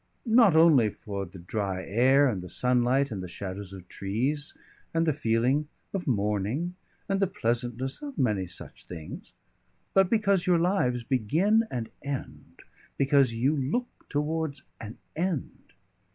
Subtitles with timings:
[0.25, 4.55] Not only for the dry air and the sunlight, and the shadows of trees,
[4.95, 6.73] and the feeling of morning,
[7.07, 9.35] and the pleasantness of many such things,
[9.93, 12.63] but because your lives begin and end
[12.97, 15.73] because you look towards an end."